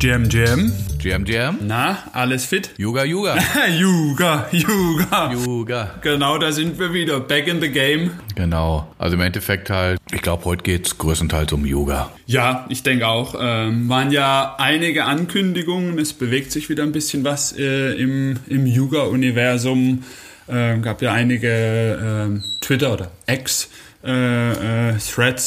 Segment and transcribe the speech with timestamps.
[0.00, 0.72] Jam Jam.
[1.00, 1.58] Jam Jam.
[1.66, 2.70] Na, alles fit?
[2.78, 3.36] Yuga Yuga.
[3.80, 5.32] Yuga, Yuga.
[5.32, 5.94] Yuga.
[6.02, 7.18] Genau, da sind wir wieder.
[7.18, 8.12] Back in the game.
[8.36, 8.94] Genau.
[8.96, 12.12] Also im Endeffekt halt, ich glaube, heute geht's größtenteils um Yoga.
[12.26, 13.34] Ja, ich denke auch.
[13.40, 15.98] Ähm, waren ja einige Ankündigungen.
[15.98, 20.04] Es bewegt sich wieder ein bisschen was äh, im, im Yuga-Universum.
[20.46, 23.64] Äh, gab ja einige äh, Twitter- oder X-Threads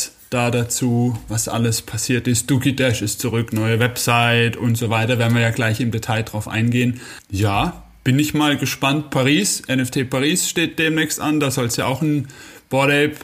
[0.07, 2.49] äh, da dazu, was alles passiert ist.
[2.49, 5.19] Dookie Dash ist zurück, neue Website und so weiter.
[5.19, 7.01] Werden wir ja gleich im Detail drauf eingehen.
[7.29, 9.09] Ja, bin ich mal gespannt.
[9.11, 11.41] Paris, NFT Paris steht demnächst an.
[11.41, 12.29] Da soll es ja auch ein
[12.69, 13.15] Board Ape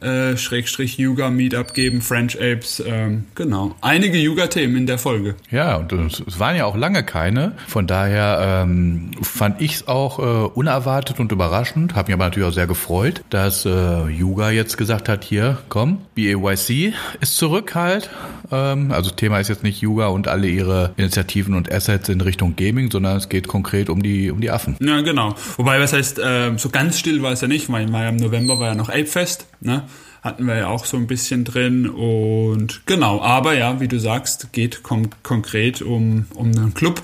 [0.00, 3.74] äh, Schrägstrich Yuga Meetup geben, French Apes, ähm, genau.
[3.80, 5.34] Einige Yuga-Themen in der Folge.
[5.50, 7.52] Ja, und es waren ja auch lange keine.
[7.66, 10.22] Von daher ähm, fand ich es auch äh,
[10.54, 11.94] unerwartet und überraschend.
[11.94, 15.98] Habe mich aber natürlich auch sehr gefreut, dass äh, Yuga jetzt gesagt hat, hier, komm,
[16.14, 18.10] BAYC ist zurück halt.
[18.50, 22.56] Ähm, also Thema ist jetzt nicht Yuga und alle ihre Initiativen und Assets in Richtung
[22.56, 24.76] Gaming, sondern es geht konkret um die, um die Affen.
[24.80, 25.34] Ja, genau.
[25.56, 28.68] Wobei, was heißt, äh, so ganz still war es ja nicht, weil im November war
[28.68, 29.83] ja noch Apefest, ne?
[30.24, 31.86] Hatten wir ja auch so ein bisschen drin.
[31.86, 37.02] Und genau, aber ja, wie du sagst, geht kon konkret um, um einen Club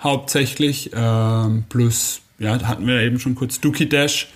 [0.00, 4.28] hauptsächlich, ähm, plus, ja, hatten wir eben schon kurz Dookie Dash,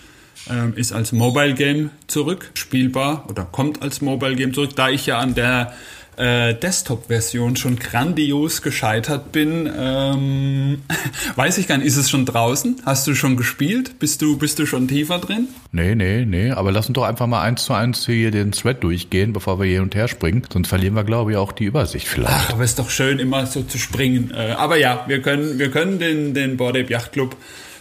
[0.49, 5.05] ähm, ist als Mobile Game zurück, spielbar oder kommt als Mobile Game zurück, da ich
[5.05, 5.73] ja an der
[6.19, 9.71] äh, Desktop-Version schon grandios gescheitert bin.
[9.73, 10.81] Ähm,
[11.35, 12.81] weiß ich gar nicht, ist es schon draußen?
[12.85, 13.99] Hast du schon gespielt?
[13.99, 15.47] Bist du, bist du schon tiefer drin?
[15.71, 18.83] Nee, nee, nee, aber lass uns doch einfach mal eins zu eins hier den Thread
[18.83, 20.43] durchgehen, bevor wir hier und her springen.
[20.51, 22.33] Sonst verlieren wir, glaube ich, auch die Übersicht vielleicht.
[22.33, 24.31] Ach, aber ist doch schön, immer so zu springen.
[24.35, 27.37] Äh, aber ja, wir können, wir können den, den Board Ape Yacht Club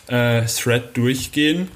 [0.07, 1.69] äh, Thread durchgehen.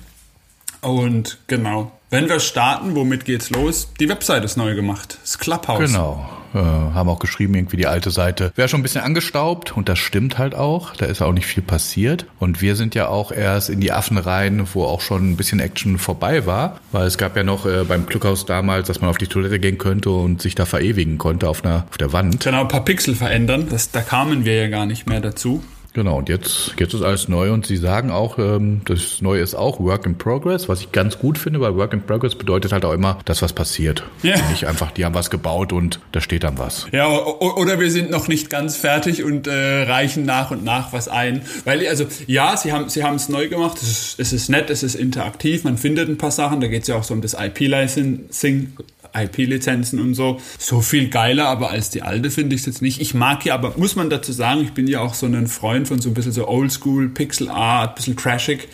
[0.80, 3.88] Und genau, wenn wir starten, womit geht's los?
[3.98, 5.18] Die Website ist neu gemacht.
[5.22, 5.78] Das Clubhouse.
[5.78, 6.28] Genau.
[6.54, 9.98] Äh, haben auch geschrieben, irgendwie die alte Seite wäre schon ein bisschen angestaubt und das
[9.98, 10.94] stimmt halt auch.
[10.94, 12.26] Da ist auch nicht viel passiert.
[12.38, 15.58] Und wir sind ja auch erst in die Affen rein, wo auch schon ein bisschen
[15.58, 16.80] Action vorbei war.
[16.92, 19.78] Weil es gab ja noch äh, beim Glückhaus damals, dass man auf die Toilette gehen
[19.78, 22.40] könnte und sich da verewigen konnte auf, einer, auf der Wand.
[22.44, 23.68] Genau, ein paar Pixel verändern.
[23.70, 25.64] Das, da kamen wir ja gar nicht mehr dazu.
[25.94, 29.54] Genau, und jetzt, jetzt ist alles neu und Sie sagen auch, ähm, das Neue ist
[29.54, 32.84] auch Work in Progress, was ich ganz gut finde, weil Work in Progress bedeutet halt
[32.84, 34.02] auch immer, dass was passiert.
[34.22, 34.36] Ja.
[34.50, 36.86] Nicht einfach, die haben was gebaut und da steht dann was.
[36.92, 41.08] Ja, oder wir sind noch nicht ganz fertig und äh, reichen nach und nach was
[41.08, 41.42] ein.
[41.64, 44.70] Weil, also, ja, Sie haben Sie haben es neu gemacht, es ist, es ist nett,
[44.70, 47.20] es ist interaktiv, man findet ein paar Sachen, da geht es ja auch so um
[47.20, 48.72] das IP-Licensing,
[49.14, 50.40] IP-Lizenzen und so.
[50.58, 53.00] So viel geiler, aber als die alte finde ich es jetzt nicht.
[53.00, 55.88] Ich mag ja, aber muss man dazu sagen, ich bin ja auch so ein Freund
[55.88, 58.68] von so ein bisschen so Oldschool, Pixel Art, bisschen trashig.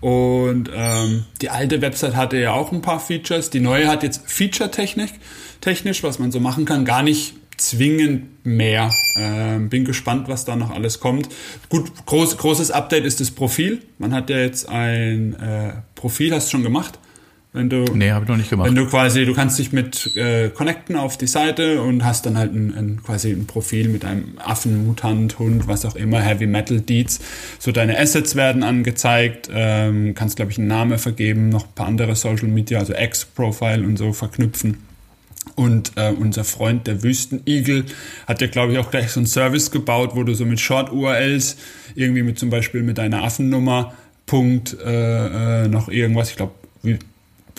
[0.00, 3.50] Und ähm, die alte Website hatte ja auch ein paar Features.
[3.50, 5.10] Die neue hat jetzt Feature-Technik,
[5.62, 8.90] technisch, was man so machen kann, gar nicht zwingend mehr.
[9.16, 11.28] Ähm, bin gespannt, was da noch alles kommt.
[11.68, 13.80] Gut, groß, großes Update ist das Profil.
[13.98, 16.98] Man hat ja jetzt ein äh, Profil, hast du schon gemacht?
[17.54, 18.66] Wenn du, nee, habe ich noch nicht gemacht.
[18.66, 22.36] Wenn du quasi, du kannst dich mit äh, connecten auf die Seite und hast dann
[22.36, 26.48] halt ein, ein, quasi ein Profil mit einem Affen, Mutant, Hund, was auch immer, Heavy
[26.48, 27.20] Metal Deeds.
[27.60, 31.86] So deine Assets werden angezeigt, ähm, kannst glaube ich einen Namen vergeben, noch ein paar
[31.86, 34.78] andere Social Media, also X-Profile und so verknüpfen.
[35.54, 37.84] Und äh, unser Freund, der Wüstenigel,
[38.26, 41.56] hat ja, glaube ich, auch gleich so einen Service gebaut, wo du so mit Short-URLs
[41.94, 43.94] irgendwie mit zum Beispiel mit deiner Affennummer
[44.26, 46.54] Punkt äh, äh, noch irgendwas, ich glaube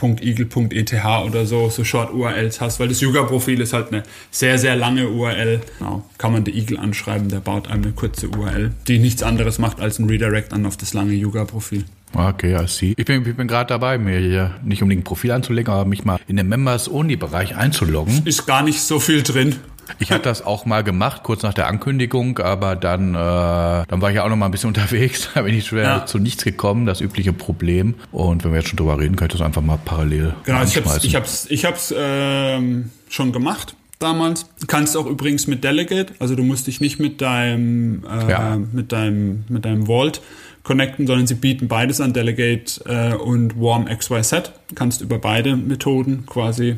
[0.02, 0.94] .eagle.eth
[1.26, 5.62] oder so, so Short-URLs hast, weil das Yuga-Profil ist halt eine sehr, sehr lange URL.
[5.80, 6.04] Genau.
[6.18, 9.80] Kann man den Eagle anschreiben, der baut einem eine kurze URL, die nichts anderes macht
[9.80, 11.86] als ein Redirect an auf das lange Yuga-Profil.
[12.14, 12.94] Okay, I see.
[12.96, 16.06] Ich bin, ich bin gerade dabei, mir hier nicht unbedingt ein Profil anzulegen, aber mich
[16.06, 18.22] mal in den Members-Only-Bereich einzuloggen.
[18.26, 19.56] Ist gar nicht so viel drin.
[20.00, 24.10] Ich hatte das auch mal gemacht, kurz nach der Ankündigung, aber dann, äh, dann war
[24.10, 26.06] ich ja auch noch mal ein bisschen unterwegs, da bin ich schwer ja.
[26.06, 27.96] zu nichts gekommen, das übliche Problem.
[28.12, 30.76] Und wenn wir jetzt schon drüber reden, kann ich das einfach mal parallel Genau, ich
[30.76, 34.46] hab's, ich hab's, ich hab's ähm, schon gemacht damals.
[34.60, 38.58] Du kannst auch übrigens mit Delegate, also du musst dich nicht mit deinem, äh, ja.
[38.58, 40.22] mit deinem, mit deinem Vault
[40.64, 44.52] connecten, sondern sie bieten beides an, Delegate äh, und Warm XYZ.
[44.68, 46.78] Du kannst über beide Methoden quasi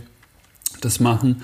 [0.81, 1.42] das machen.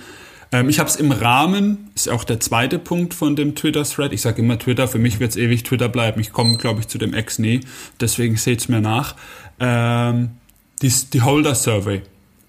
[0.54, 4.14] Ähm, ich habe es im Rahmen, ist auch der zweite Punkt von dem Twitter-Thread.
[4.14, 6.22] Ich sage immer Twitter, für mich wird es ewig Twitter bleiben.
[6.22, 7.62] Ich komme, glaube ich, zu dem Ex nie.
[8.00, 9.16] Deswegen seht es mir nach.
[9.60, 10.30] Ähm,
[10.82, 12.04] die, die Holder-Survey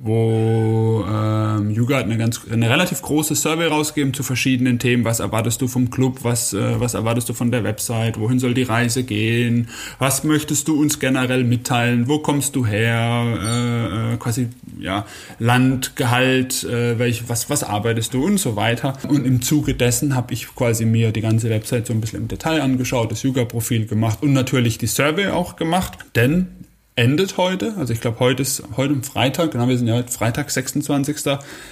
[0.04, 5.06] wo ähm, Yuga hat eine ganz eine relativ große Survey rausgegeben zu verschiedenen Themen.
[5.06, 6.18] Was erwartest du vom Club?
[6.22, 8.20] Was äh, was erwartest du von der Website?
[8.20, 9.68] Wohin soll die Reise gehen?
[9.98, 12.06] Was möchtest du uns generell mitteilen?
[12.06, 13.38] Wo kommst du her?
[13.42, 14.48] Äh, äh, quasi
[14.78, 15.06] ja
[15.38, 18.98] Land, Gehalt, äh, welch, was was arbeitest du und so weiter.
[19.08, 22.28] Und im Zuge dessen habe ich quasi mir die ganze Website so ein bisschen im
[22.28, 26.48] Detail angeschaut, das Yuga-Profil gemacht und natürlich die Survey auch gemacht, denn
[26.96, 30.12] endet heute, also ich glaube heute ist heute am Freitag, genau, wir sind ja heute
[30.12, 31.16] Freitag, 26.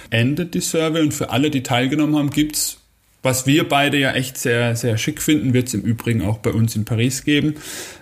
[0.09, 2.79] endet die Survey und für alle, die teilgenommen haben, gibt's
[3.23, 6.51] was wir beide ja echt sehr, sehr schick finden, wird es im Übrigen auch bei
[6.51, 7.55] uns in Paris geben,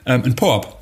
[0.05, 0.79] ähm, ein Po-Up.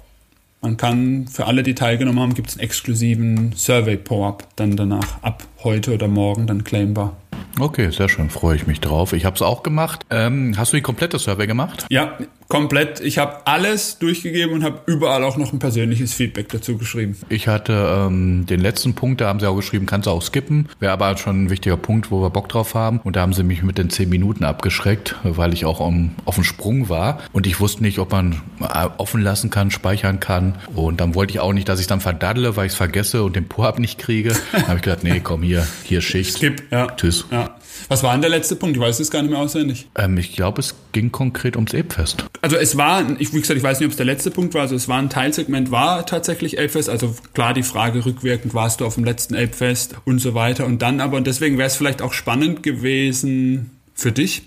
[0.62, 5.46] Man kann für alle, die teilgenommen haben, gibt es einen exklusiven Survey-Po-Up dann danach ab
[5.64, 7.18] heute oder morgen dann claimbar.
[7.60, 9.14] Okay, sehr schön, freue ich mich drauf.
[9.14, 10.06] Ich habe es auch gemacht.
[10.10, 11.86] Ähm, hast du die komplette Survey gemacht?
[11.90, 12.18] Ja,
[12.50, 13.00] komplett.
[13.00, 17.16] Ich habe alles durchgegeben und habe überall auch noch ein persönliches Feedback dazu geschrieben.
[17.30, 20.68] Ich hatte ähm, den letzten Punkt, da haben sie auch geschrieben, kannst du auch skippen.
[20.80, 23.00] Wäre aber schon ein wichtiger Punkt, wo wir Bock drauf haben.
[23.04, 26.36] Und da haben sie mich mit den zehn Minuten abgeschreckt, weil ich auch um, auf
[26.36, 27.20] dem Sprung war.
[27.32, 30.56] Und ich wusste nicht, ob man äh, offen lassen kann, speichern kann.
[30.76, 33.36] Und dann wollte ich auch nicht, dass ich dann verdaddle, weil ich es vergesse und
[33.36, 34.36] den Po-Up nicht kriege.
[34.52, 36.38] Dann habe ich gedacht, nee, komm hier, hier Schicht.
[36.38, 36.88] Skip, ja.
[36.96, 37.26] Tschüss.
[37.32, 37.59] Ja.
[37.88, 38.76] Was war denn der letzte Punkt?
[38.76, 39.88] Ich weiß es gar nicht mehr auswendig.
[39.96, 42.26] Ähm, ich glaube, es ging konkret ums Elbfest.
[42.42, 44.62] Also es war, ich, wie gesagt, ich weiß nicht, ob es der letzte Punkt war,
[44.62, 48.86] also es war ein Teilsegment, war tatsächlich Elbfest, also klar die Frage rückwirkend, warst du
[48.86, 52.02] auf dem letzten Elbfest und so weiter und dann aber, und deswegen wäre es vielleicht
[52.02, 54.44] auch spannend gewesen für dich,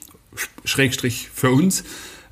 [0.64, 1.84] Schrägstrich für uns,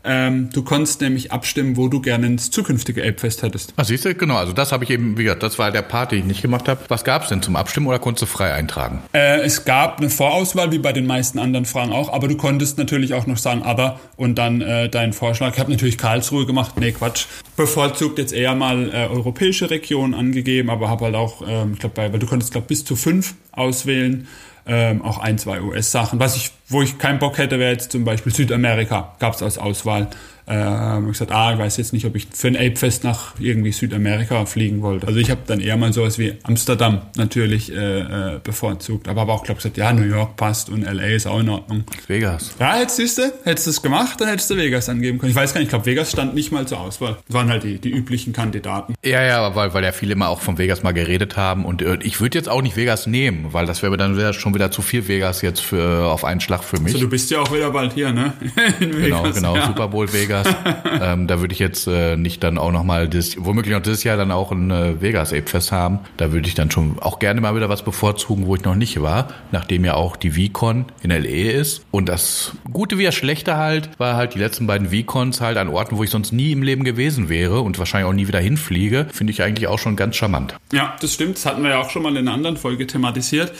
[0.02, 3.74] ähm, du konntest nämlich abstimmen, wo du gerne ins zukünftige Elbfest hättest.
[3.76, 4.36] Ah, siehst du, genau.
[4.36, 6.68] Also das habe ich eben, wie gesagt, das war der Part, den ich nicht gemacht
[6.68, 6.80] habe.
[6.88, 9.02] Was gab es denn zum Abstimmen oder konntest du frei eintragen?
[9.12, 12.78] Äh, es gab eine Vorauswahl, wie bei den meisten anderen Fragen auch, aber du konntest
[12.78, 15.52] natürlich auch noch sagen, aber und dann äh, deinen Vorschlag.
[15.54, 16.78] Ich habe natürlich Karlsruhe gemacht.
[16.78, 17.26] Nee, Quatsch.
[17.56, 21.96] Bevorzugt jetzt eher mal äh, europäische Regionen angegeben, aber habe halt auch, ähm, ich glaube,
[21.96, 24.26] weil du konntest, glaube bis zu fünf auswählen
[24.66, 26.20] ähm, auch ein, zwei US-Sachen.
[26.20, 29.58] Was ich, wo ich keinen Bock hätte, wäre jetzt zum Beispiel Südamerika, gab es als
[29.58, 30.08] Auswahl.
[30.50, 33.72] Ähm, ich gesagt, ah, ich weiß jetzt nicht, ob ich für ein Ape-Fest nach irgendwie
[33.72, 35.06] Südamerika fliegen wollte.
[35.06, 39.08] Also ich habe dann eher mal sowas wie Amsterdam natürlich äh, äh, bevorzugt.
[39.08, 41.84] Aber habe auch, glaube gesagt, ja, New York passt und LA ist auch in Ordnung.
[42.08, 42.54] Vegas.
[42.58, 45.30] Ja, jetzt siehst du, hättest du es gemacht, dann hättest du Vegas angeben können.
[45.30, 47.18] Ich weiß gar nicht, ich glaube, Vegas stand nicht mal zur Auswahl.
[47.28, 48.94] Das waren halt die, die üblichen Kandidaten.
[49.04, 51.64] Ja, ja, weil, weil ja viele immer auch von Vegas mal geredet haben.
[51.64, 54.54] Und äh, ich würde jetzt auch nicht Vegas nehmen, weil das wäre dann wär schon
[54.54, 56.94] wieder zu viel Vegas jetzt für auf einen Schlag für mich.
[56.94, 58.32] Also du bist ja auch wieder bald hier, ne?
[58.80, 59.66] In Vegas, genau, genau, ja.
[59.66, 60.39] Super Bowl Vegas.
[61.00, 63.08] ähm, da würde ich jetzt äh, nicht dann auch nochmal,
[63.38, 66.00] womöglich noch dieses Jahr dann auch ein äh, Vegas Ape Fest haben.
[66.16, 69.00] Da würde ich dann schon auch gerne mal wieder was bevorzugen, wo ich noch nicht
[69.02, 71.84] war, nachdem ja auch die VCon in LE ist.
[71.90, 75.68] Und das Gute wie das Schlechte halt, war halt die letzten beiden VCons halt an
[75.68, 79.06] Orten, wo ich sonst nie im Leben gewesen wäre und wahrscheinlich auch nie wieder hinfliege,
[79.12, 80.54] finde ich eigentlich auch schon ganz charmant.
[80.72, 81.36] Ja, das stimmt.
[81.36, 83.52] Das hatten wir ja auch schon mal in einer anderen Folge thematisiert.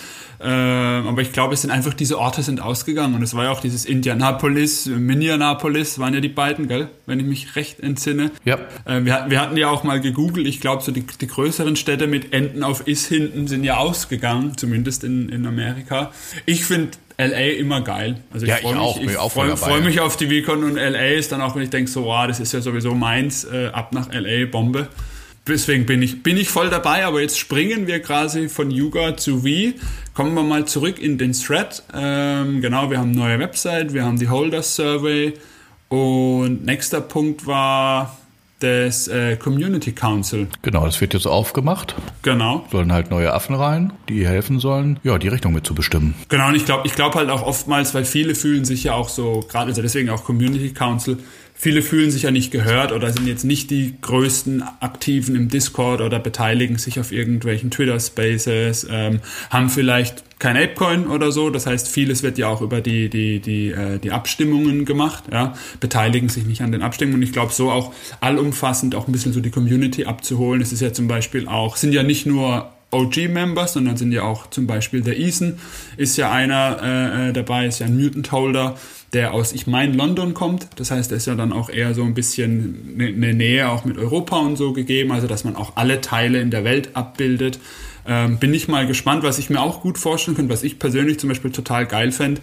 [0.43, 3.15] Ähm, aber ich glaube, es sind einfach diese Orte sind ausgegangen.
[3.15, 6.89] Und es war ja auch dieses Indianapolis, Minneapolis, waren ja die beiden, gell?
[7.05, 8.31] Wenn ich mich recht entsinne.
[8.45, 8.59] Ja.
[8.85, 10.47] Äh, wir, wir, hatten ja auch mal gegoogelt.
[10.47, 14.57] Ich glaube, so die, die, größeren Städte mit Enden auf Is hinten sind ja ausgegangen,
[14.57, 16.13] zumindest in, in Amerika.
[16.47, 18.21] Ich finde LA immer geil.
[18.33, 21.33] Also ich ja, freue mich, ich, freue freu mich auf die VCon und LA ist
[21.33, 24.09] dann auch, wenn ich denke, so, wow, das ist ja sowieso meins, äh, ab nach
[24.13, 24.87] LA, Bombe.
[25.49, 29.41] Deswegen bin ich, bin ich voll dabei, aber jetzt springen wir quasi von Yuga zu
[29.41, 29.77] V.
[30.15, 31.83] Kommen wir mal zurück in den Thread.
[31.93, 35.35] Ähm, genau, wir haben eine neue Website, wir haben die Holders Survey
[35.91, 38.17] und nächster Punkt war
[38.61, 40.47] das äh, Community Council.
[40.63, 41.95] Genau, das wird jetzt aufgemacht.
[42.23, 42.67] Genau.
[42.71, 46.15] Sollen halt neue Affen rein, die helfen sollen, ja, die Richtung mitzubestimmen.
[46.29, 49.09] Genau, und ich glaube ich glaub halt auch oftmals, weil viele fühlen sich ja auch
[49.09, 51.19] so, gerade also deswegen auch Community Council,
[51.61, 56.01] viele fühlen sich ja nicht gehört oder sind jetzt nicht die größten Aktiven im Discord
[56.01, 61.51] oder beteiligen sich auf irgendwelchen Twitter Spaces, ähm, haben vielleicht kein Apecoin oder so.
[61.51, 65.53] Das heißt, vieles wird ja auch über die, die, die, äh, die Abstimmungen gemacht, ja,
[65.81, 67.23] beteiligen sich nicht an den Abstimmungen.
[67.23, 70.63] Ich glaube, so auch allumfassend auch ein bisschen so die Community abzuholen.
[70.63, 74.49] Es ist ja zum Beispiel auch, sind ja nicht nur OG-Members, sondern sind ja auch
[74.49, 75.59] zum Beispiel der Ethan
[75.99, 78.77] ist ja einer äh, äh dabei, ist ja ein Mutant-Holder,
[79.13, 80.69] der aus, ich meine, London kommt.
[80.77, 83.85] Das heißt, er ist ja dann auch eher so ein bisschen eine ne Nähe auch
[83.85, 87.59] mit Europa und so gegeben, also dass man auch alle Teile in der Welt abbildet.
[88.07, 91.19] Ähm, bin ich mal gespannt, was ich mir auch gut vorstellen könnte, was ich persönlich
[91.19, 92.41] zum Beispiel total geil fände,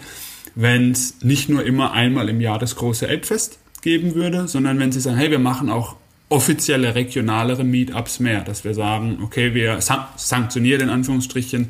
[0.55, 4.91] wenn es nicht nur immer einmal im Jahr das große Elbfest geben würde, sondern wenn
[4.91, 5.95] sie sagen, hey, wir machen auch
[6.29, 9.79] offizielle regionalere Meetups mehr, dass wir sagen, okay, wir
[10.17, 11.69] sanktionieren in Anführungsstrichen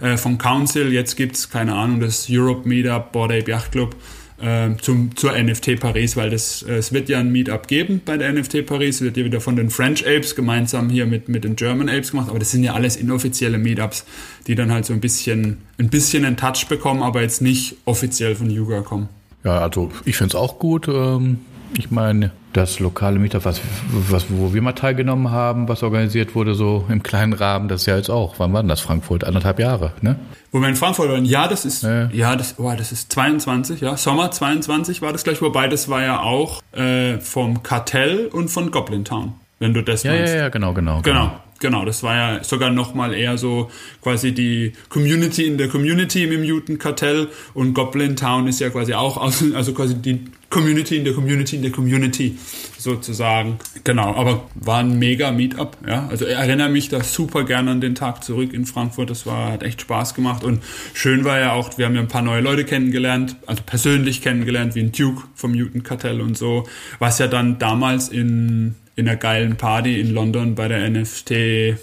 [0.00, 3.96] äh, vom Council, jetzt gibt's keine Ahnung, das Europe Meetup, Board Ape Yacht Club,
[4.40, 8.16] äh, zum, zur NFT Paris, weil das, äh, es wird ja ein Meetup geben bei
[8.16, 11.56] der NFT Paris, wird ja wieder von den French Apes gemeinsam hier mit, mit den
[11.56, 14.04] German Apes gemacht, aber das sind ja alles inoffizielle Meetups,
[14.46, 18.34] die dann halt so ein bisschen, ein bisschen einen Touch bekommen, aber jetzt nicht offiziell
[18.34, 19.08] von Yuga kommen.
[19.44, 20.88] Ja, also ich finde es auch gut.
[20.88, 21.38] Ähm,
[21.76, 23.60] ich meine, das lokale Meetup, was,
[23.90, 27.86] was, wo wir mal teilgenommen haben, was organisiert wurde, so im kleinen Rahmen, das ist
[27.86, 28.80] ja jetzt auch, wann war denn das?
[28.80, 29.24] Frankfurt?
[29.24, 30.16] Anderthalb Jahre, ne?
[30.50, 33.80] Wo wir in Frankfurt waren, ja, das ist, ja, ja das, oh, das ist 22,
[33.80, 38.48] ja, Sommer 22 war das gleich, wobei das war ja auch äh, vom Kartell und
[38.48, 40.32] von Goblin Town, wenn du das ja, meinst.
[40.32, 41.02] Ja, ja, genau, genau.
[41.02, 41.24] Genau.
[41.26, 41.40] genau.
[41.60, 46.22] Genau, das war ja sogar noch mal eher so quasi die Community in der Community
[46.22, 50.96] im Mutant Kartell und Goblin Town ist ja quasi auch aus, also quasi die Community
[50.96, 52.38] in der Community in der Community
[52.78, 53.58] sozusagen.
[53.84, 56.06] Genau, aber war ein mega Meetup, ja.
[56.08, 59.10] Also erinnere mich da super gerne an den Tag zurück in Frankfurt.
[59.10, 60.62] Das war hat echt Spaß gemacht und
[60.94, 64.76] schön war ja auch, wir haben ja ein paar neue Leute kennengelernt, also persönlich kennengelernt,
[64.76, 66.68] wie ein Duke vom Mutant Kartell und so,
[67.00, 71.78] was ja dann damals in in einer geilen Party in London bei der NFT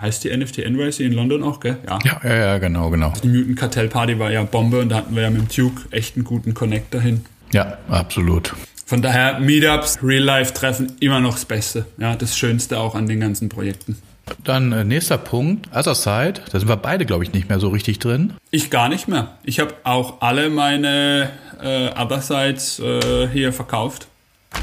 [0.00, 1.78] heißt die NFT NYC in London auch, gell?
[1.86, 1.98] Ja.
[2.04, 3.12] ja, ja, ja, genau, genau.
[3.22, 5.82] Die Mutant Kartell Party war ja Bombe und da hatten wir ja mit dem Duke
[5.92, 7.24] echt einen guten Connect dahin.
[7.52, 8.54] Ja, absolut.
[8.84, 11.86] Von daher Meetups, Real-Life-Treffen immer noch das Beste.
[11.98, 13.96] Ja, das Schönste auch an den ganzen Projekten.
[14.42, 16.42] Dann äh, nächster Punkt, Other Side.
[16.50, 18.32] Da sind wir beide, glaube ich, nicht mehr so richtig drin.
[18.50, 19.38] Ich gar nicht mehr.
[19.44, 21.30] Ich habe auch alle meine
[21.62, 24.08] äh, Other Sides äh, hier verkauft.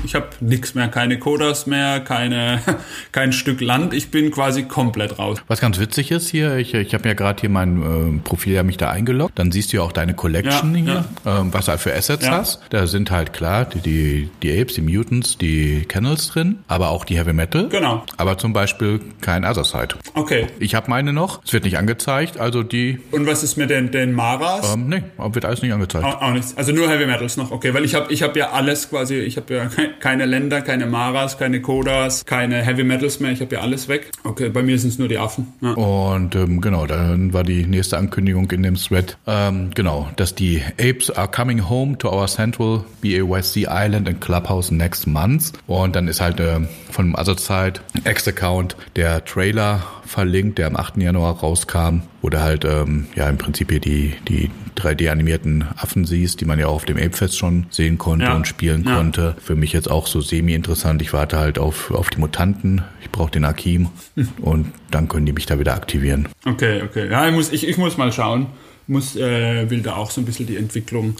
[0.03, 2.61] Ich habe nichts mehr, keine Kodas mehr, keine,
[3.11, 3.93] kein Stück Land.
[3.93, 5.39] Ich bin quasi komplett raus.
[5.47, 8.63] Was ganz witzig ist hier, ich, ich habe ja gerade hier mein äh, Profil ja
[8.63, 9.39] mich da eingeloggt.
[9.39, 11.39] Dann siehst du ja auch deine Collection ja, hier, ja.
[11.39, 12.31] Ähm, was du halt für Assets ja.
[12.31, 12.61] hast.
[12.69, 17.05] Da sind halt klar die, die, die Apes, die Mutants, die Kennels drin, aber auch
[17.05, 17.69] die Heavy Metal.
[17.69, 18.03] Genau.
[18.17, 19.95] Aber zum Beispiel kein Other Side.
[20.13, 20.47] Okay.
[20.59, 21.41] Ich habe meine noch.
[21.45, 22.99] Es wird nicht angezeigt, also die.
[23.11, 24.73] Und was ist mit den, den Maras?
[24.73, 26.05] Ähm, nee, wird alles nicht angezeigt.
[26.05, 26.55] Auch, auch nichts.
[26.57, 27.51] Also nur Heavy Metals noch.
[27.51, 30.85] Okay, weil ich habe ich hab ja alles quasi, ich habe ja keine Länder, keine
[30.85, 33.31] Maras, keine Kodas, keine Heavy Metals mehr.
[33.31, 34.11] Ich habe ja alles weg.
[34.23, 35.53] Okay, bei mir sind es nur die Affen.
[35.61, 35.71] Ja.
[35.71, 40.61] Und ähm, genau, dann war die nächste Ankündigung in dem Thread, ähm, genau, dass die
[40.79, 45.53] Apes are coming home to our central BAYC Island and Clubhouse next month.
[45.67, 46.59] Und dann ist halt äh,
[46.91, 50.97] von Other Side X-Account der Trailer verlinkt, der am 8.
[50.97, 56.39] Januar rauskam, wo du halt ähm, ja im Prinzip hier die, die 3D-animierten Affen siehst,
[56.39, 58.35] die man ja auch auf dem Apefest schon sehen konnte ja.
[58.35, 58.95] und spielen ja.
[58.95, 59.35] konnte.
[59.41, 61.01] Für mich jetzt auch so semi-interessant.
[61.01, 62.83] Ich warte halt auf, auf die Mutanten.
[63.01, 64.27] Ich brauche den Akim hm.
[64.41, 66.27] und dann können die mich da wieder aktivieren.
[66.45, 67.09] Okay, okay.
[67.09, 68.47] Ja, ich muss, ich, ich muss mal schauen.
[68.85, 71.15] Muss, äh, will da auch so ein bisschen die Entwicklung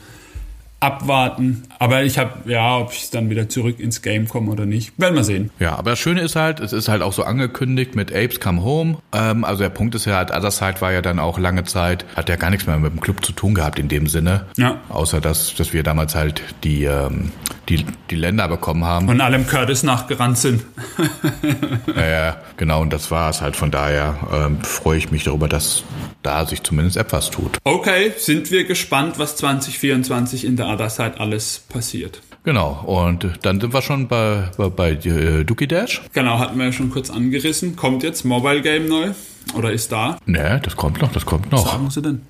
[0.84, 1.64] abwarten.
[1.80, 5.16] Aber ich habe, ja, ob ich dann wieder zurück ins Game komme oder nicht, werden
[5.16, 5.50] wir sehen.
[5.60, 8.64] Ja, aber das Schöne ist halt, es ist halt auch so angekündigt mit Apes Come
[8.64, 8.98] Home.
[9.14, 12.06] Ähm, also der Punkt ist ja halt, Other Side war ja dann auch lange Zeit,
[12.16, 14.46] hat ja gar nichts mehr mit dem Club zu tun gehabt in dem Sinne.
[14.58, 14.78] Ja.
[14.90, 17.32] Außer dass, dass wir damals halt die, ähm,
[17.70, 19.08] die, die Länder bekommen haben.
[19.08, 20.66] Und allem Curtis nachgerannt sind.
[21.96, 23.56] ja, ja, genau, und das war es halt.
[23.56, 25.84] Von daher ähm, freue ich mich darüber, dass
[26.24, 27.58] da sich zumindest etwas tut.
[27.64, 32.22] Okay, sind wir gespannt, was 2024 in der Other Side alles passiert.
[32.44, 36.02] Genau, und dann sind wir schon bei, bei, bei äh, Dookie Dash.
[36.12, 37.78] Genau, hatten wir ja schon kurz angerissen.
[37.78, 39.12] Kommt jetzt Mobile Game neu?
[39.56, 40.18] Oder ist da?
[40.26, 41.66] Nee, das kommt noch, das kommt noch.
[41.66, 42.22] Was sagen Sie denn?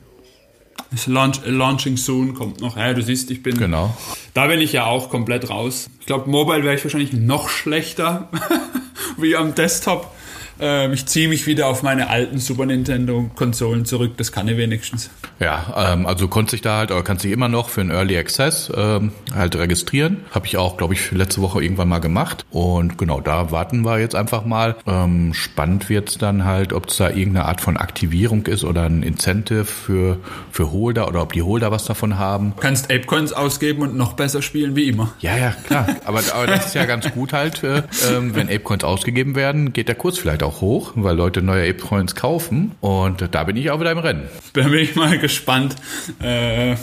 [0.94, 2.78] Ist launch, launching soon, kommt noch.
[2.78, 3.58] Ja, du siehst, ich bin.
[3.58, 3.96] Genau.
[4.36, 5.90] Da bin ich ja auch komplett raus.
[6.00, 8.30] Ich glaube, Mobile wäre ich wahrscheinlich noch schlechter
[9.18, 10.14] wie am Desktop.
[10.64, 14.14] Ähm, ich ziehe mich wieder auf meine alten Super Nintendo-Konsolen zurück.
[14.16, 15.10] Das kann ich wenigstens.
[15.42, 18.18] Ja, ähm, also konnte sich da halt, oder kannst dich immer noch für einen Early
[18.18, 20.22] Access ähm, halt registrieren.
[20.32, 22.46] Habe ich auch, glaube ich, letzte Woche irgendwann mal gemacht.
[22.50, 24.78] Und genau, da warten wir jetzt einfach mal.
[24.88, 29.04] Ähm, spannend wird's dann halt, ob es da irgendeine Art von Aktivierung ist oder ein
[29.04, 32.54] Incentive für, für Holder oder ob die Holder was davon haben.
[32.56, 35.12] Du kannst Apecoins ausgeben und noch besser spielen wie immer.
[35.20, 35.88] Ja, ja, klar.
[36.06, 39.90] Aber, aber das ist ja ganz gut halt, äh, ähm, wenn Apecoins ausgegeben werden, geht
[39.90, 42.72] der Kurs vielleicht auch hoch, weil Leute neue Apecoins kaufen.
[42.82, 44.28] Und da bin ich auch wieder im Rennen.
[44.54, 45.76] Da bin ich mal gespannt,
[46.22, 46.76] äh,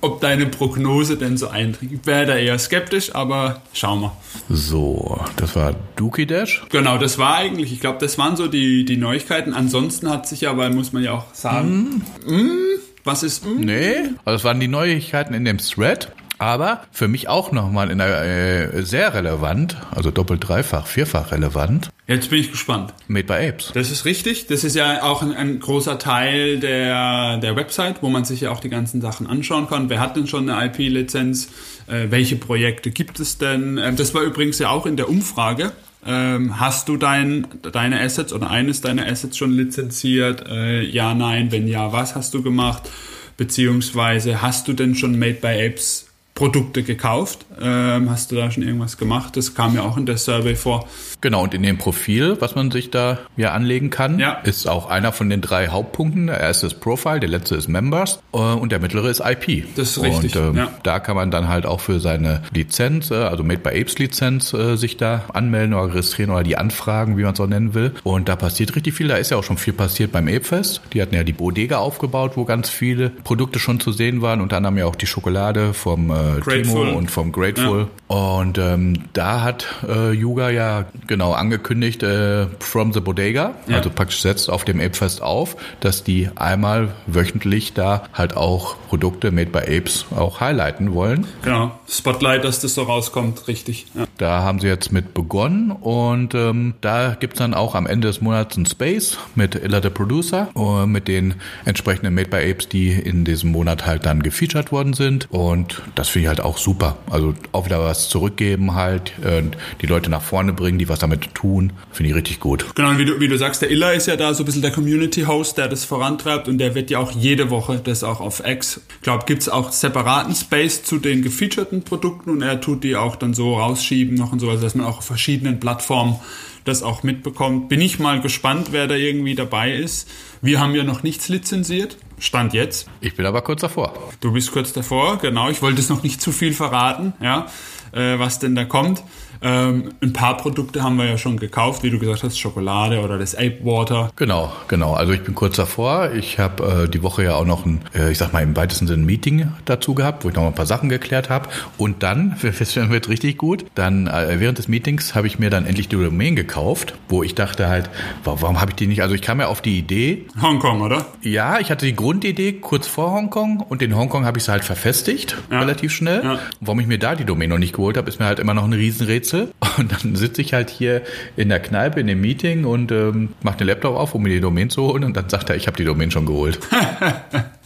[0.00, 1.92] ob deine Prognose denn so eintritt.
[1.92, 4.12] Ich wäre da eher skeptisch, aber schauen wir.
[4.48, 6.64] So, das war Dookie Dash.
[6.70, 9.54] Genau, das war eigentlich, ich glaube, das waren so die, die Neuigkeiten.
[9.54, 12.32] Ansonsten hat sich aber, muss man ja auch sagen, mm.
[12.32, 12.58] Mm,
[13.04, 13.44] was ist.
[13.44, 13.60] Mm?
[13.60, 13.94] Nee,
[14.24, 16.12] also das waren die Neuigkeiten in dem Thread.
[16.38, 21.90] Aber für mich auch nochmal in äh, sehr relevant, also doppelt, dreifach, vierfach relevant.
[22.08, 22.94] Jetzt bin ich gespannt.
[23.06, 23.70] Made by Apes.
[23.74, 24.46] Das ist richtig.
[24.46, 28.50] Das ist ja auch ein, ein, großer Teil der, der Website, wo man sich ja
[28.50, 29.90] auch die ganzen Sachen anschauen kann.
[29.90, 31.50] Wer hat denn schon eine IP-Lizenz?
[31.86, 33.76] Äh, welche Projekte gibt es denn?
[33.76, 35.72] Ähm, das war übrigens ja auch in der Umfrage.
[36.06, 40.48] Ähm, hast du dein, deine Assets oder eines deiner Assets schon lizenziert?
[40.48, 41.52] Äh, ja, nein.
[41.52, 42.88] Wenn ja, was hast du gemacht?
[43.36, 46.07] Beziehungsweise hast du denn schon Made by Apes
[46.38, 47.46] Produkte gekauft.
[47.60, 49.36] Ähm, hast du da schon irgendwas gemacht?
[49.36, 50.86] Das kam ja auch in der Survey vor.
[51.20, 54.34] Genau, und in dem Profil, was man sich da ja anlegen kann, ja.
[54.44, 56.28] ist auch einer von den drei Hauptpunkten.
[56.28, 59.74] Der erste ist Profile, der letzte ist Members äh, und der mittlere ist IP.
[59.74, 60.36] Das ist richtig.
[60.36, 60.68] Und ähm, ja.
[60.84, 64.52] da kann man dann halt auch für seine Lizenz, äh, also Made by Apes Lizenz,
[64.52, 67.94] äh, sich da anmelden oder registrieren oder die anfragen, wie man es auch nennen will.
[68.04, 69.08] Und da passiert richtig viel.
[69.08, 70.82] Da ist ja auch schon viel passiert beim Apefest.
[70.92, 74.40] Die hatten ja die Bodega aufgebaut, wo ganz viele Produkte schon zu sehen waren.
[74.40, 77.80] Unter anderem ja auch die Schokolade vom äh, Timo und vom Grateful.
[77.80, 77.88] Ja.
[78.08, 83.76] Und ähm, da hat äh, Yuga ja genau angekündigt, äh, from the Bodega, ja.
[83.76, 89.30] also praktisch setzt auf dem Apefest auf, dass die einmal wöchentlich da halt auch Produkte
[89.30, 91.26] made by Apes auch highlighten wollen.
[91.42, 93.86] Genau, Spotlight, dass das so rauskommt, richtig.
[93.94, 94.06] Ja.
[94.16, 98.20] Da haben sie jetzt mit begonnen und ähm, da gibt's dann auch am Ende des
[98.20, 102.90] Monats ein Space mit Illa the Producer, äh, mit den entsprechenden Made by Apes, die
[102.92, 106.98] in diesem Monat halt dann gefeatured worden sind und das finde ich halt auch super.
[107.10, 109.42] Also auch wieder was zurückgeben halt, äh,
[109.80, 112.66] die Leute nach vorne bringen, die was damit tun, finde ich richtig gut.
[112.74, 114.70] Genau, wie du, wie du sagst, der Illa ist ja da so ein bisschen der
[114.70, 118.80] Community-Host, der das vorantreibt und der wird ja auch jede Woche das auch auf X.
[118.96, 123.16] Ich glaube, gibt's auch separaten Space zu den gefeaturten Produkten und er tut die auch
[123.16, 126.16] dann so rausschieben noch und so, also dass man auch auf verschiedenen Plattformen
[126.64, 127.68] das auch mitbekommt.
[127.68, 130.08] Bin ich mal gespannt, wer da irgendwie dabei ist.
[130.42, 131.96] Wir haben ja noch nichts lizenziert.
[132.18, 132.88] Stand jetzt.
[133.00, 133.92] Ich bin aber kurz davor.
[134.20, 135.48] Du bist kurz davor, genau.
[135.50, 137.46] Ich wollte es noch nicht zu viel verraten, ja,
[137.92, 139.02] äh, was denn da kommt.
[139.42, 143.18] Ähm, ein paar Produkte haben wir ja schon gekauft, wie du gesagt hast, Schokolade oder
[143.18, 144.10] das Ape Water.
[144.16, 144.94] Genau, genau.
[144.94, 146.12] Also ich bin kurz davor.
[146.12, 148.86] Ich habe äh, die Woche ja auch noch ein, äh, ich sag mal im weitesten
[148.86, 151.48] Sinne ein Meeting dazu gehabt, wo ich noch ein paar Sachen geklärt habe.
[151.76, 155.66] Und dann, das wird richtig gut, dann äh, während des Meetings habe ich mir dann
[155.66, 157.90] endlich die Domain gekauft, wo ich dachte halt,
[158.24, 159.02] warum, warum habe ich die nicht?
[159.02, 160.26] Also ich kam ja auf die Idee.
[160.40, 161.06] Hongkong, oder?
[161.22, 164.64] Ja, ich hatte die Grundidee kurz vor Hongkong und in Hongkong habe ich sie halt
[164.64, 165.60] verfestigt, ja.
[165.60, 166.24] relativ schnell.
[166.24, 166.38] Ja.
[166.60, 168.64] Warum ich mir da die Domain noch nicht geholt habe, ist mir halt immer noch
[168.64, 169.27] ein Riesenrätsel.
[169.28, 169.52] Rätsel.
[169.78, 171.02] Und dann sitze ich halt hier
[171.36, 174.40] in der Kneipe, in dem Meeting und ähm, mache den Laptop auf, um mir die
[174.40, 175.04] Domain zu holen.
[175.04, 176.58] Und dann sagt er, ich habe die Domain schon geholt.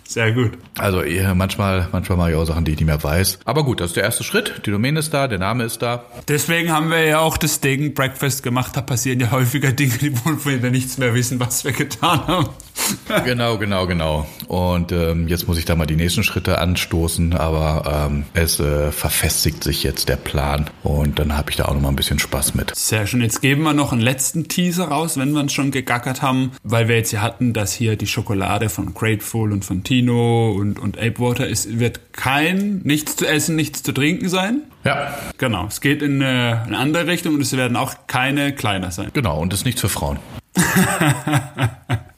[0.04, 0.52] Sehr gut.
[0.76, 1.02] Also
[1.34, 3.38] manchmal, manchmal mache ich auch Sachen, die ich nicht mehr weiß.
[3.46, 4.60] Aber gut, das ist der erste Schritt.
[4.66, 6.04] Die Domain ist da, der Name ist da.
[6.28, 8.76] Deswegen haben wir ja auch das Degen Breakfast gemacht.
[8.76, 12.48] Da passieren ja häufiger Dinge, wo wir nichts mehr wissen, was wir getan haben.
[13.24, 14.26] genau, genau, genau.
[14.48, 18.92] Und ähm, jetzt muss ich da mal die nächsten Schritte anstoßen, aber ähm, es äh,
[18.92, 22.18] verfestigt sich jetzt der Plan und dann habe ich da auch noch mal ein bisschen
[22.18, 22.74] Spaß mit.
[22.74, 23.22] Sehr schön.
[23.22, 26.88] Jetzt geben wir noch einen letzten Teaser raus, wenn wir uns schon gegackert haben, weil
[26.88, 30.98] wir jetzt ja hatten, dass hier die Schokolade von Grateful und von Tino und, und
[30.98, 34.62] Ape Water ist, wird kein, nichts zu essen, nichts zu trinken sein.
[34.84, 35.14] Ja.
[35.38, 35.66] Genau.
[35.66, 39.10] Es geht in eine, eine andere Richtung und es werden auch keine kleiner sein.
[39.12, 39.40] Genau.
[39.40, 40.18] Und es ist nichts für Frauen.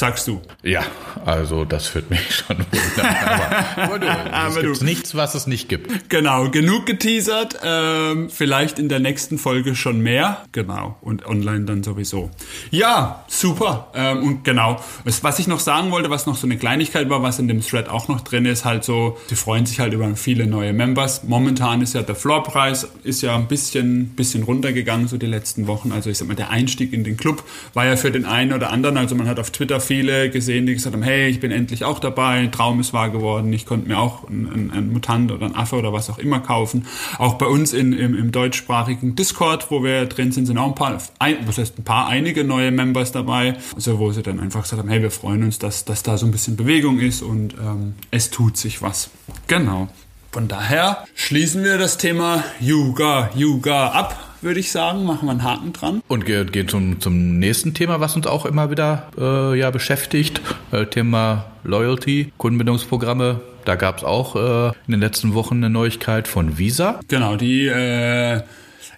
[0.00, 0.40] sagst du.
[0.62, 0.82] Ja,
[1.24, 4.32] also das führt mich schon wundern.
[4.32, 6.08] Aber, es gibt nichts, was es nicht gibt.
[6.08, 7.58] Genau, genug geteasert.
[7.62, 10.42] Ähm, vielleicht in der nächsten Folge schon mehr.
[10.52, 12.30] Genau, und online dann sowieso.
[12.70, 13.90] Ja, super.
[13.94, 17.22] Ähm, und genau, was, was ich noch sagen wollte, was noch so eine Kleinigkeit war,
[17.22, 20.16] was in dem Thread auch noch drin ist, halt so, die freuen sich halt über
[20.16, 21.24] viele neue Members.
[21.24, 25.92] Momentan ist ja der Floorpreis ist ja ein bisschen, bisschen runtergegangen so die letzten Wochen.
[25.92, 28.70] Also ich sag mal, der Einstieg in den Club war ja für den einen oder
[28.70, 31.82] anderen, also man hat auf Twitter viele gesehen, die gesagt haben, hey, ich bin endlich
[31.82, 35.56] auch dabei, Traum ist wahr geworden, ich konnte mir auch einen, einen Mutant oder einen
[35.56, 36.86] Affe oder was auch immer kaufen.
[37.18, 40.74] Auch bei uns in, im, im deutschsprachigen Discord, wo wir drin sind, sind auch ein
[40.76, 44.62] paar, ein, was heißt ein paar, einige neue Members dabei, also wo sie dann einfach
[44.62, 47.54] gesagt haben, hey, wir freuen uns, dass, dass da so ein bisschen Bewegung ist und
[47.54, 49.10] ähm, es tut sich was.
[49.48, 49.88] Genau.
[50.30, 55.04] Von daher schließen wir das Thema Yuga, Yuga ab würde ich sagen.
[55.04, 56.02] Machen wir einen Haken dran.
[56.08, 60.40] Und gehen geh zum, zum nächsten Thema, was uns auch immer wieder äh, ja, beschäftigt.
[60.72, 63.40] Äh, Thema Loyalty, Kundenbindungsprogramme.
[63.64, 67.00] Da gab es auch äh, in den letzten Wochen eine Neuigkeit von Visa.
[67.08, 68.42] Genau, die äh,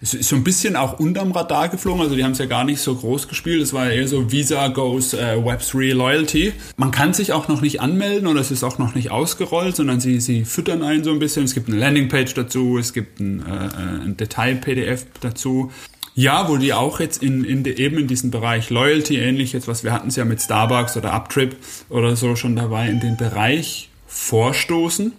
[0.01, 2.03] es ist so ein bisschen auch unterm Radar geflogen.
[2.03, 3.63] Also die haben es ja gar nicht so groß gespielt.
[3.63, 6.53] Es war eher so Visa goes äh, Web3 Loyalty.
[6.77, 10.01] Man kann sich auch noch nicht anmelden oder es ist auch noch nicht ausgerollt, sondern
[10.01, 11.45] sie, sie füttern einen so ein bisschen.
[11.45, 15.71] Es gibt eine Landingpage dazu, es gibt ein, äh, ein Detail-PDF dazu.
[16.15, 19.67] Ja, wo die auch jetzt in, in de, eben in diesem Bereich Loyalty, ähnlich jetzt,
[19.67, 21.57] was wir hatten es ja mit Starbucks oder Uptrip
[21.89, 25.13] oder so schon dabei, in den Bereich vorstoßen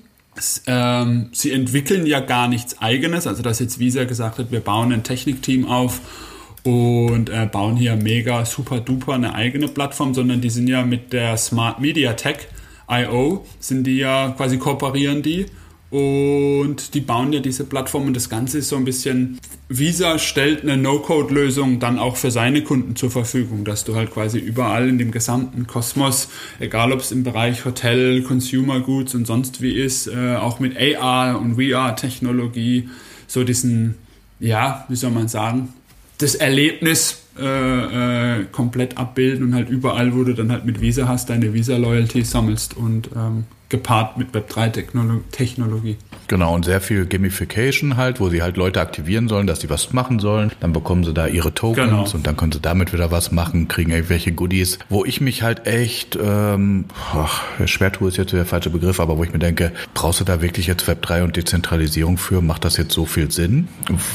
[0.68, 4.92] ähm, sie entwickeln ja gar nichts eigenes, also dass jetzt Visa gesagt hat, wir bauen
[4.92, 6.02] ein Technikteam auf
[6.64, 11.14] und äh, bauen hier mega super duper eine eigene Plattform, sondern die sind ja mit
[11.14, 12.48] der Smart Media Tech
[12.90, 15.46] IO, sind die ja quasi kooperieren die
[15.94, 19.38] Und die bauen ja diese Plattform und das Ganze ist so ein bisschen,
[19.70, 24.40] Visa stellt eine No-Code-Lösung dann auch für seine Kunden zur Verfügung, dass du halt quasi
[24.40, 26.30] überall in dem gesamten Kosmos,
[26.60, 30.76] egal ob es im Bereich Hotel, Consumer Goods und sonst wie ist, äh, auch mit
[30.76, 32.90] AR und VR-Technologie,
[33.28, 33.94] so diesen,
[34.40, 35.76] ja, wie soll man sagen,
[36.18, 41.08] das Erlebnis äh, äh, komplett abbilden und halt überall, wo du dann halt mit Visa
[41.08, 45.98] hast, deine Visa-Loyalty sammelst und ähm, gepaart mit Web3-Technologie.
[46.28, 49.94] Genau, und sehr viel Gamification halt, wo sie halt Leute aktivieren sollen, dass sie was
[49.94, 50.52] machen sollen.
[50.60, 52.06] Dann bekommen sie da ihre Tokens genau.
[52.14, 54.78] und dann können sie damit wieder was machen, kriegen irgendwelche Goodies.
[54.90, 59.18] Wo ich mich halt echt, ähm, ach, schwer tue ist jetzt der falsche Begriff, aber
[59.18, 62.42] wo ich mir denke, brauchst du da wirklich jetzt Web3 und Dezentralisierung für?
[62.42, 63.68] Macht das jetzt so viel Sinn?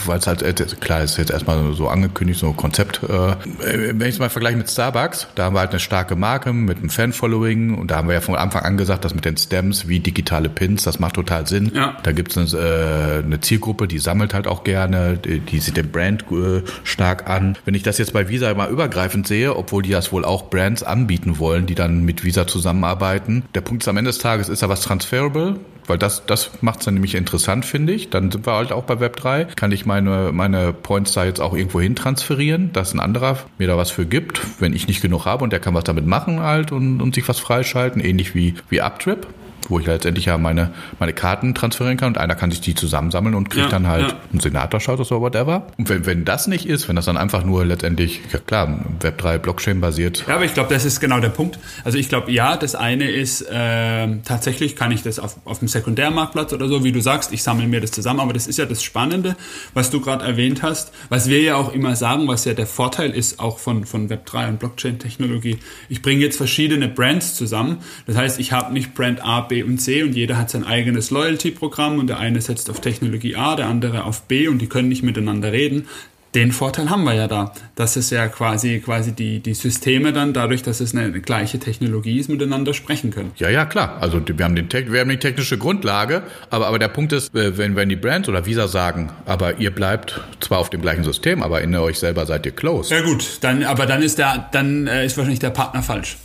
[0.06, 3.02] Weil es halt, äh, klar, ist jetzt erstmal so angekündigt, so ein Konzept.
[3.02, 6.52] Äh, wenn ich es mal vergleiche mit Starbucks, da haben wir halt eine starke Marke
[6.52, 9.36] mit einem Fan-Following und da haben wir ja von Anfang an gesagt, dass mit den
[9.48, 11.72] Stems wie digitale Pins, das macht total Sinn.
[11.74, 11.96] Ja.
[12.02, 15.76] Da gibt es eine, äh, eine, Zielgruppe, die sammelt halt auch gerne, die, die sieht
[15.76, 17.56] den Brand äh, stark an.
[17.64, 20.82] Wenn ich das jetzt bei Visa mal übergreifend sehe, obwohl die das wohl auch Brands
[20.82, 24.62] anbieten wollen, die dann mit Visa zusammenarbeiten, der Punkt ist am Ende des Tages, ist
[24.62, 25.56] da was transferable?
[25.88, 28.10] Weil das, das macht es dann nämlich interessant, finde ich.
[28.10, 29.46] Dann sind wir halt auch bei Web3.
[29.56, 33.66] Kann ich meine, meine Points da jetzt auch irgendwo hin transferieren, dass ein anderer mir
[33.66, 36.40] da was für gibt, wenn ich nicht genug habe und der kann was damit machen
[36.40, 39.26] halt und, und sich was freischalten, ähnlich wie, wie Uptrip
[39.68, 43.34] wo ich letztendlich ja meine, meine Karten transferieren kann und einer kann sich die zusammensammeln
[43.34, 44.16] und kriegt ja, dann halt ja.
[44.30, 45.66] einen Senator-Status oder whatever.
[45.76, 49.38] Und wenn, wenn das nicht ist, wenn das dann einfach nur letztendlich, ja klar, Web3
[49.38, 50.24] Blockchain basiert.
[50.26, 51.58] Ja, aber ich glaube, das ist genau der Punkt.
[51.84, 55.68] Also ich glaube, ja, das eine ist, äh, tatsächlich kann ich das auf, auf dem
[55.68, 58.66] Sekundärmarktplatz oder so, wie du sagst, ich sammle mir das zusammen, aber das ist ja
[58.66, 59.36] das Spannende,
[59.74, 63.10] was du gerade erwähnt hast, was wir ja auch immer sagen, was ja der Vorteil
[63.10, 65.58] ist auch von, von Web3 und Blockchain-Technologie.
[65.88, 67.78] Ich bringe jetzt verschiedene Brands zusammen.
[68.06, 71.10] Das heißt, ich habe nicht Brand A, B und C und jeder hat sein eigenes
[71.10, 74.88] Loyalty-Programm und der eine setzt auf Technologie A, der andere auf B und die können
[74.88, 75.86] nicht miteinander reden.
[76.34, 80.34] Den Vorteil haben wir ja da, dass es ja quasi, quasi die, die Systeme dann
[80.34, 83.32] dadurch, dass es eine gleiche Technologie ist, miteinander sprechen können.
[83.38, 83.96] Ja, ja, klar.
[84.00, 87.56] Also wir haben, den, wir haben die technische Grundlage, aber, aber der Punkt ist, äh,
[87.56, 91.42] wenn, wenn die Brands oder Visa sagen, aber ihr bleibt zwar auf dem gleichen System,
[91.42, 92.94] aber in euch selber seid ihr close.
[92.94, 96.18] Ja gut, dann, aber dann ist der, dann äh, ist wahrscheinlich der Partner falsch.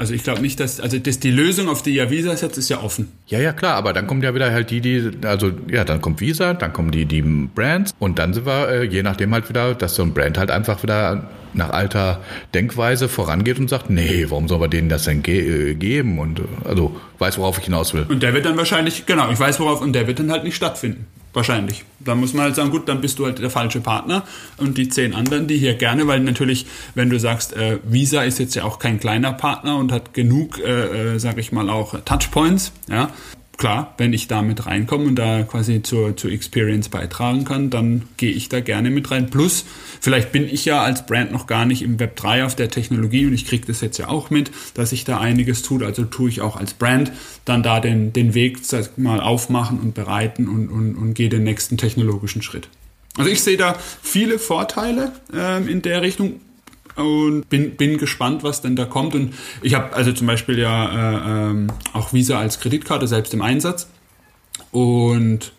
[0.00, 2.70] Also ich glaube nicht, dass, also das, die Lösung, auf die ja Visa setzt, ist
[2.70, 3.12] ja offen.
[3.26, 6.22] Ja, ja, klar, aber dann kommt ja wieder halt die, die, also ja, dann kommt
[6.22, 9.74] Visa, dann kommen die, die Brands und dann sind wir, äh, je nachdem halt wieder,
[9.74, 12.22] dass so ein Brand halt einfach wieder nach alter
[12.54, 16.18] Denkweise vorangeht und sagt, nee, warum soll man denen das denn ge äh, geben?
[16.18, 18.06] Und also weiß, worauf ich hinaus will.
[18.08, 20.56] Und der wird dann wahrscheinlich, genau, ich weiß worauf, und der wird dann halt nicht
[20.56, 21.04] stattfinden.
[21.32, 21.84] Wahrscheinlich.
[22.00, 24.24] Dann muss man halt sagen, gut, dann bist du halt der falsche Partner
[24.56, 28.38] und die zehn anderen, die hier gerne, weil natürlich, wenn du sagst, äh, Visa ist
[28.40, 31.94] jetzt ja auch kein kleiner Partner und hat genug, äh, äh, sag ich mal, auch
[32.04, 33.10] Touchpoints, ja,
[33.60, 38.08] klar, wenn ich da mit reinkomme und da quasi zur, zur Experience beitragen kann, dann
[38.16, 39.30] gehe ich da gerne mit rein.
[39.30, 39.66] Plus,
[40.00, 43.26] vielleicht bin ich ja als Brand noch gar nicht im Web 3 auf der Technologie
[43.26, 45.82] und ich kriege das jetzt ja auch mit, dass sich da einiges tut.
[45.82, 47.12] Also tue ich auch als Brand
[47.44, 51.44] dann da den, den Weg sag mal aufmachen und bereiten und, und, und gehe den
[51.44, 52.68] nächsten technologischen Schritt.
[53.18, 56.40] Also ich sehe da viele Vorteile ähm, in der Richtung
[56.96, 59.14] und bin, bin gespannt, was denn da kommt.
[59.14, 63.42] Und ich habe also zum Beispiel ja äh, ähm, auch Visa als Kreditkarte selbst im
[63.42, 63.88] Einsatz
[64.72, 65.52] und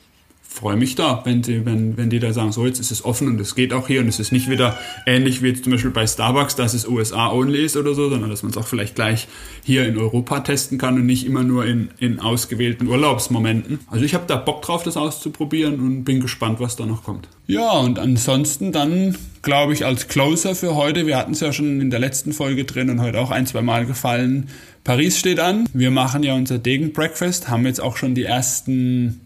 [0.53, 3.27] freue mich da, wenn, sie, wenn, wenn die da sagen, so jetzt ist es offen
[3.29, 5.91] und es geht auch hier und es ist nicht wieder ähnlich wie jetzt zum Beispiel
[5.91, 9.27] bei Starbucks, dass es USA-only ist oder so, sondern dass man es auch vielleicht gleich
[9.63, 13.79] hier in Europa testen kann und nicht immer nur in, in ausgewählten Urlaubsmomenten.
[13.87, 17.29] Also ich habe da Bock drauf, das auszuprobieren und bin gespannt, was da noch kommt.
[17.47, 21.07] Ja, und ansonsten dann glaube ich, als Closer für heute.
[21.07, 23.61] Wir hatten es ja schon in der letzten Folge drin und heute auch ein, zwei
[23.61, 24.49] Mal gefallen.
[24.83, 25.67] Paris steht an.
[25.73, 29.21] Wir machen ja unser Degen Breakfast, haben jetzt auch schon die ersten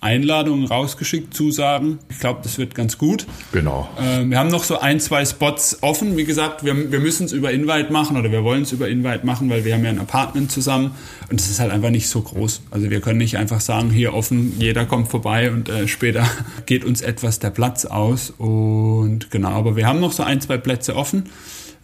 [0.00, 1.98] Einladungen rausgeschickt, Zusagen.
[2.10, 3.26] Ich glaube, das wird ganz gut.
[3.52, 3.88] Genau.
[3.98, 6.16] Äh, wir haben noch so ein, zwei Spots offen.
[6.16, 9.24] Wie gesagt, wir, wir müssen es über Invite machen oder wir wollen es über Invite
[9.24, 10.92] machen, weil wir haben ja ein Apartment zusammen
[11.30, 12.62] und es ist halt einfach nicht so groß.
[12.70, 16.28] Also wir können nicht einfach sagen, hier offen, jeder kommt vorbei und äh, später
[16.66, 18.30] geht uns etwas der Platz aus.
[18.30, 21.24] Und genau, aber wir haben noch so ein, zwei Plätze offen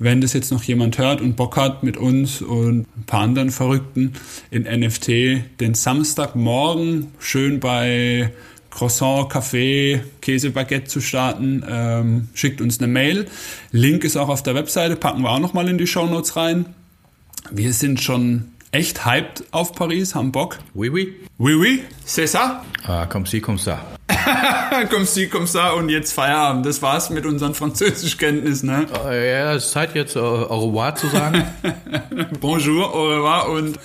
[0.02, 3.50] wenn das jetzt noch jemand hört und Bock hat, mit uns und ein paar anderen
[3.50, 4.14] Verrückten
[4.50, 5.08] in NFT
[5.60, 8.32] den Samstagmorgen schön bei
[8.70, 13.26] Croissant, Kaffee, Käsebaguette zu starten, ähm, schickt uns eine Mail.
[13.70, 16.66] Link ist auch auf der Webseite, packen wir auch nochmal in die Show Notes rein.
[17.50, 20.58] Wir sind schon echt hyped auf Paris, haben Bock.
[20.74, 21.14] Oui, oui.
[21.38, 22.64] Oui, oui, c'est ça.
[22.84, 23.78] Ah, comme si, comme ça.
[24.90, 26.64] Comme si, comme ça und jetzt Feierabend.
[26.66, 28.86] Das war's mit unseren Französischkenntnissen, ne?
[29.04, 31.44] Ja, es ist Zeit jetzt äh, au revoir zu sagen.
[32.40, 33.78] Bonjour, au revoir und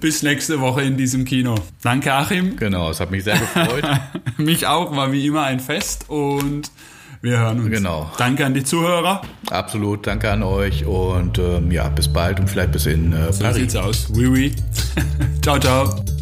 [0.00, 1.54] bis nächste Woche in diesem Kino.
[1.82, 2.56] Danke, Achim.
[2.56, 3.84] Genau, es hat mich sehr gefreut.
[4.36, 6.70] mich auch, war wie immer ein Fest und
[7.20, 7.70] wir hören uns.
[7.70, 8.10] Genau.
[8.16, 9.22] Danke an die Zuhörer.
[9.50, 13.38] Absolut, danke an euch und ähm, ja, bis bald und vielleicht bis in äh, Paris.
[13.38, 14.08] So sieht's aus.
[14.14, 14.54] Oui, oui.
[15.42, 16.17] ciao, ciao.